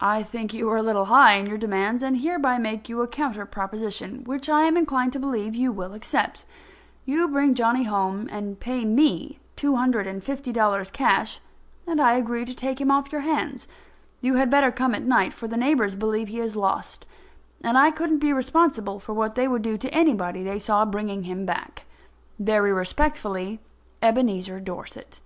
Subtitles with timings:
[0.00, 3.00] I think you are a little high in your demands, and I hereby make you
[3.00, 6.44] a counter proposition, which I am inclined to believe you will accept.
[7.04, 11.38] You bring Johnny home and pay me two hundred and fifty dollars in cash,
[11.86, 13.68] and I agree to take him off your hands.
[14.20, 17.06] You had better come at night, for the neighbours believe he is lost,
[17.62, 21.22] and I couldn't be responsible for what they would do to anybody they saw bringing
[21.22, 21.84] him back.
[22.36, 23.60] Very respectfully,
[24.02, 25.20] EBENEZER DORSET.